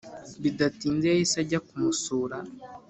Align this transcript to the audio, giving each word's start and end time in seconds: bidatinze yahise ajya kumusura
bidatinze 0.43 1.05
yahise 1.09 1.35
ajya 1.43 1.59
kumusura 1.67 2.37